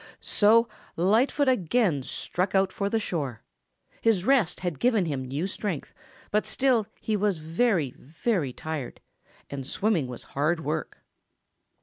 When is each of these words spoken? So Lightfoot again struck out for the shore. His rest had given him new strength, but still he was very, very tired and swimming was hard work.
So 0.19 0.67
Lightfoot 0.95 1.47
again 1.47 2.01
struck 2.01 2.55
out 2.55 2.71
for 2.71 2.89
the 2.89 2.97
shore. 2.99 3.43
His 4.01 4.25
rest 4.25 4.61
had 4.61 4.79
given 4.79 5.05
him 5.05 5.23
new 5.23 5.45
strength, 5.45 5.93
but 6.31 6.47
still 6.47 6.87
he 6.99 7.15
was 7.15 7.37
very, 7.37 7.91
very 7.91 8.51
tired 8.51 8.99
and 9.51 9.63
swimming 9.63 10.07
was 10.07 10.23
hard 10.33 10.61
work. 10.61 10.97